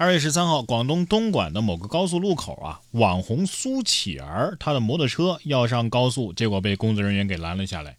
[0.00, 7.96] 二月十三号，广东东莞的某个高速路口啊，网红苏乞儿他的摩托车要上高速，结果被工作人员给拦了下来。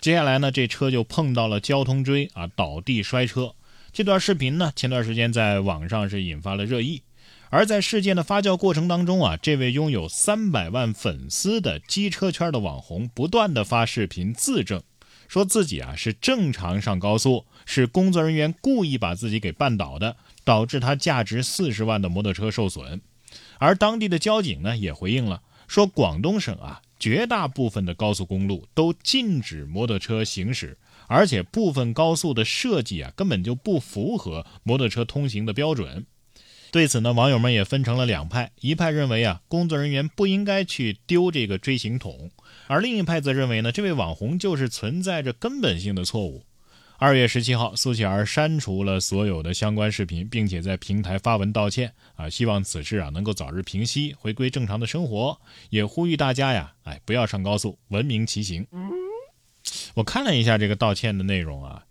[0.00, 3.52] 接下来呢，这车就碰到了交通锥啊，倒地摔车。
[3.92, 7.02] 这段视频呢，前段时间在网上是引发了热议。
[7.48, 14.80] 而在事件的发酵过程当中啊，这位拥有三百万粉丝的机车圈的网红不断的发视频自证，
[15.30, 20.16] 说自己啊是正常上高速，是工作人员故意把自己给绊倒的。
[20.42, 23.00] 导致他价值四十万的摩托车受损，
[23.58, 36.04] 而当地的交警呢也回应了，说广东省啊绝大部分的高速公路都禁止摩托车行驶，而且部分高速的设计啊根本就不符合摩托车通行的标准。
[36.70, 42.30] 对此呢，网友们也分成了两派，一派认为啊工作人员不应该去丢这个锥形桶，
[42.68, 46.44] 而另一派则认为呢这位网红就是存在着根本性的错误。
[46.98, 58.66] 二月十七号，苏乞儿删除了所有的相关视频，并且在平台发文道歉啊，希望此事啊能够早日平息，回归正常的生活，也呼吁大家呀，哎，不要上高速，文明骑行。
[59.94, 61.86] 我看了一下这个道歉的内容啊，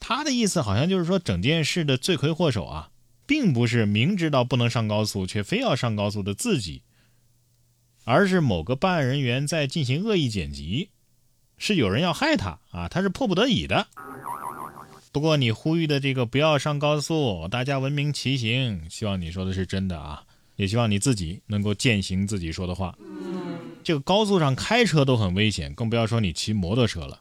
[0.00, 2.90] 他的意思好像就是说，整件事的罪魁祸首啊，
[3.28, 6.80] 并不是明知道不能上高速却非要上高速的自己，
[8.04, 10.88] 而是某个办案人员在进行恶意剪辑，
[11.58, 13.86] 是有人要害他啊，他是迫不得已的。
[15.12, 20.24] 不过你呼吁的这个不要上高速，大家文明骑行，希望你说的是真的啊，
[20.56, 22.96] 也希望你自己能够践行自己说的话。
[23.84, 27.20] 这个高速上开车都很危险，更不要说你骑摩托车了。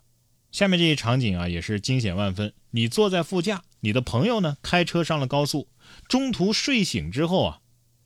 [0.53, 2.53] 下面这一场景啊，也是惊险万分。
[2.71, 5.67] 你坐在副驾，你的朋友呢开车上了高速，
[6.07, 7.59] 中途睡醒之后啊，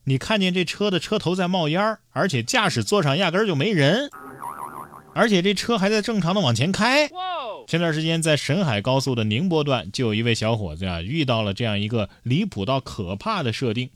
[0.05, 4.09] 你看见这车的车头在冒烟而且驾驶座上压根儿就没人，
[5.13, 7.09] 而且这车还在正常的往前开。
[7.67, 13.91] 前段时间，在沈海高速的宁波段，就有一位小伙子啊，遇到了这样一个离谱到可怕的设定。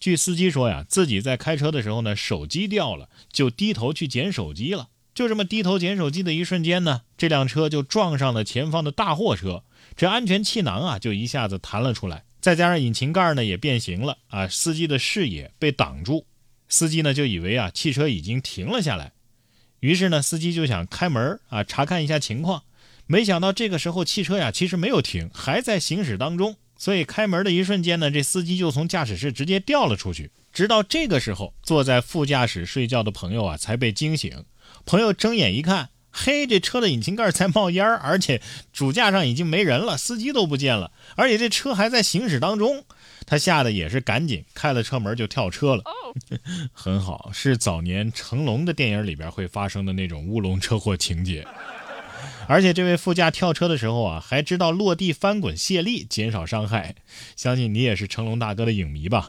[0.00, 4.88] 据司机说呀，自己在开车的时候呢，手机掉了，就低头去捡手机了。
[5.14, 9.64] 就这么低头捡手机的一瞬间呢，这辆车就撞上了前方的大货车，
[9.96, 16.26] 这安全气囊啊，就一下子弹了出来，再加上引擎盖呢也变形了啊，司机的视野被挡住，
[16.68, 19.12] 司机呢就以为啊汽车已经停了下来，
[19.80, 22.62] 于是呢，司机就想开门啊查看一下情况。
[23.06, 26.56] 没想到这个时候汽车呀，其实没有停，还在行驶当中。
[26.78, 30.30] 所以开门的一瞬间呢，这司机就从驾驶室直接掉了出去。
[30.52, 34.44] 直到这个时候，坐在副驾驶睡觉的朋友啊，才被惊醒。
[34.86, 42.84] 朋友睁眼一看，嘿，这车的引擎盖在冒烟而且主驾上已经没人了，司机都不见了，而且这车还在行驶当中。
[43.26, 45.84] 他吓得也是赶紧开了车门就跳车了。
[46.72, 51.46] 很好，是早年成龙的电影里边会发生的那种乌龙车祸情节。
[52.48, 56.96] 而且这位副驾跳车的时候啊，还知道落地翻滚卸力，减少伤害。
[57.36, 59.28] 相信你也是成龙大哥的影迷吧？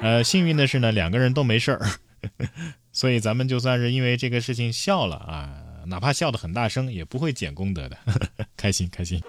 [0.00, 1.90] 呃，幸运的是呢，两个人都没事儿，
[2.98, 5.54] 所以咱们就算是因为这个事情笑了啊，
[5.86, 7.96] 哪怕笑得很大声，也不会减功德的，
[8.58, 9.22] 开心开心。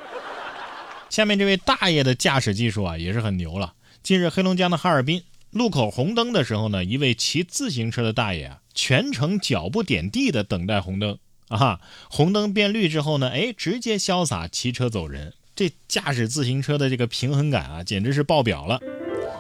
[1.12, 3.75] 下面这位大爷的驾驶技术啊，也是很牛了。
[4.02, 5.22] 近日，黑龙江的哈尔滨
[5.52, 11.19] 路口红灯的时候呢，一位骑自行车的大爷啊，全程脚不点地的等待红灯。
[11.50, 11.79] 啊，
[12.09, 15.35] 红灯变绿之后呢，哎，直接潇洒骑车走人。
[15.56, 18.79] 这驾驶自行车的这个平衡感啊，简直是爆表了。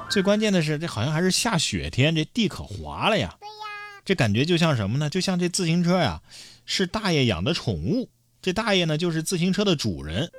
[0.07, 3.35] 最关键的是，这好像还是下雪天，这地可滑了呀。
[3.39, 3.68] 对呀，
[4.09, 5.07] 这感觉就像什么呢？
[5.07, 6.23] 就像这自行车呀，
[6.65, 8.09] 是大爷养的宠物。
[8.41, 10.31] 这大爷呢，就是自行车的主人。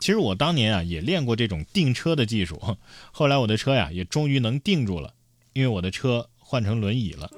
[0.00, 2.62] 其实我当年啊，也练过这种定车的技术。
[3.10, 5.12] 后来我的车呀，也终于能定住了，
[5.52, 7.28] 因为我的车换成轮椅了。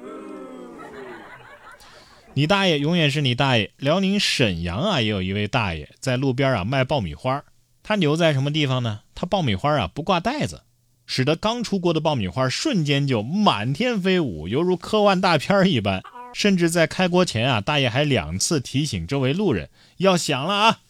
[2.34, 3.72] 你大爷永远是你大爷。
[3.78, 7.43] 辽宁沈阳啊，也有一位大爷在路边啊卖爆米花。
[7.82, 9.00] 他牛在什么地方呢？
[9.14, 10.60] 他爆米花啊不挂袋子，
[11.07, 16.03] 使得刚出锅的爆米花瞬间就满天飞舞，犹如科幻大片一般。
[16.35, 19.69] 甚至在开锅前啊，大爷还两次提醒周围路人
[19.99, 20.81] 要响了啊。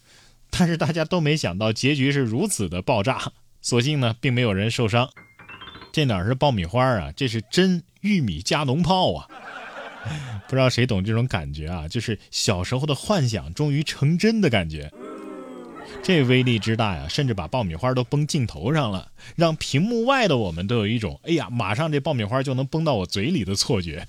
[0.50, 3.32] 但是大家都没想到结局是如此的爆炸。
[3.60, 5.08] 所幸呢，并没有人受伤。
[5.92, 7.12] 这哪是爆米花啊？
[7.16, 9.26] 这是真玉米加农炮啊！
[10.48, 11.88] 不知道谁懂这种感觉啊？
[11.88, 14.92] 就是小时候的幻想终于成真的感觉。
[16.02, 24.06] 这威力之大呀，甚至把爆米花都崩镜头上了，让屏幕外的我们都有一种“哎呀，马上这爆米花就能崩到我嘴里”的错觉。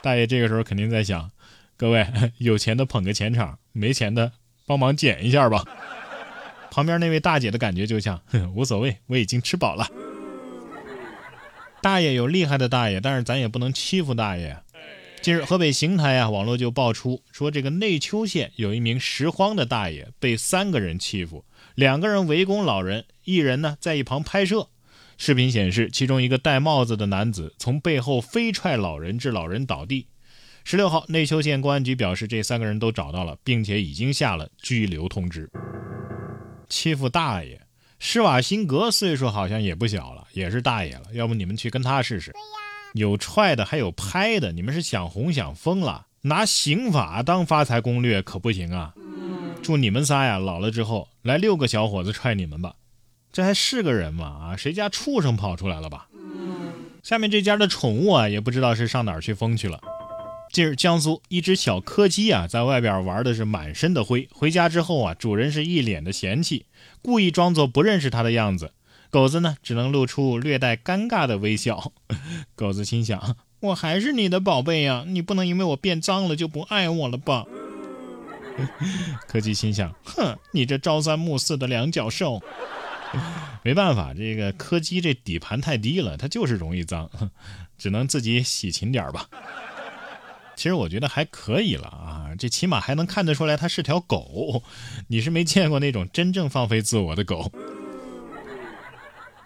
[0.00, 1.30] 大爷这个时候肯定在想：
[1.76, 2.06] 各位
[2.38, 4.32] 有钱的捧个钱场，没钱的
[4.66, 5.64] 帮忙捡一下吧。
[6.70, 8.20] 旁边那位大姐的感觉就像：
[8.54, 9.86] 无所谓，我已经吃饱了。
[11.82, 14.56] 大爷有厉害的大爷，但是咱也不能欺负大爷。
[15.22, 21.44] 近日，河北邢台啊，网络就爆出说，这个内丘县有一名拾荒的大爷被三个人欺负，
[21.76, 24.68] 两个人围攻老人，一人呢在一旁拍摄。
[25.16, 30.08] 视频显示，其中一个戴帽子的男子从背后飞踹老人，致老人倒地。
[30.64, 35.48] 十六号，内丘县公安局表示，这三个人都找到了，并且已经下了拘留通知。
[36.68, 37.60] 欺负大爷，
[38.00, 41.02] 施瓦辛格岁数好像也不小了，也是大爷了。
[41.12, 42.32] 要不你们去跟他试试？
[42.92, 46.06] 有踹的，还有拍的，你们是想红想疯了？
[46.22, 48.94] 拿刑法当发财攻略可不行啊！
[49.62, 52.74] 祝你们仨呀，老了之后来六个小伙子踹你们吧。
[53.32, 54.26] 这还是个人吗？
[54.26, 56.08] 啊，谁家畜生跑出来了吧？
[57.02, 59.80] 下面这家的宠物啊，也不知道是上哪儿去疯去了。
[60.52, 66.66] 近日，江苏一只小柯基啊，在外边玩的是满身的灰，回家之后啊，主人是一脸的嫌弃，
[67.00, 68.74] 故意装作不认识它的样子。
[69.12, 71.92] 狗子呢，只能露出略带尴尬的微笑。
[72.56, 77.44] 狗子心想：我还是你的宝贝呀，你不能因为我变脏了就不爱我了吧？
[79.28, 82.42] 柯基心想：哼，你这朝三暮四的两脚兽。
[83.62, 87.10] 没办法，这个柯基这底盘太低了，它就是容易脏，
[87.76, 89.28] 只能自己洗勤点吧。
[90.56, 94.62] 其实我觉得还可以了啊，这起码还能看得出来它是条狗。
[95.08, 97.52] 你是没见过那种真正放飞自我的狗。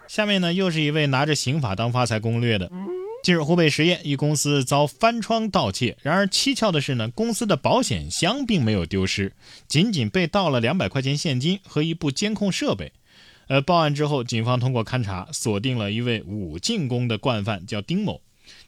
[0.07, 2.71] 下面呢，又是一位拿着刑法当发财攻略的。
[3.23, 9.33] 近日，湖北十堰一公司遭翻窗盗窃，然而蹊跷的是呢，公司的保险箱并没有丢失，
[9.67, 12.93] 仅仅被盗了两百块钱现金和一部监控设备。
[13.47, 18.21] 呃，报案之后，警方通过勘查锁定了一位武进宫的惯犯，叫丁某。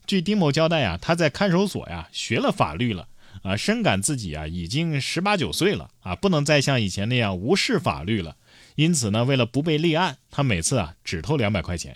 [0.06, 3.08] 据丁某交代啊，他在看守所呀学了法律了
[3.44, 8.36] 啊，深感自己啊已经十八九岁了啊，不能再像以前那样无视法律了。
[8.80, 11.94] 因此呢，为了不被立案，他每次啊只偷两百块钱。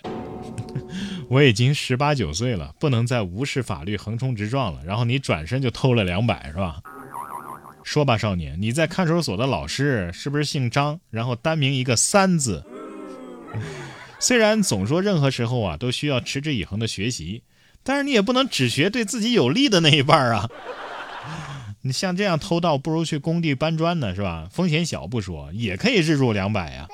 [1.30, 4.84] 我已经十八九岁了，不能再无视法律横冲直撞了。
[4.84, 6.82] 然后你转身就偷了两百，是吧？
[7.84, 11.00] 说吧，少年，你在看守所的老师是不是姓张？
[11.08, 12.62] 然后单名一个三字。
[14.20, 17.44] 虽然总说任何时候啊都需要持之以恒的学习，
[17.82, 20.50] 但是你也不能只学对自己有利的那一半啊。
[21.86, 24.48] 你像这样偷盗，不如去工地搬砖呢，是吧？
[24.50, 26.88] 风险小不说，也可以日入两百呀。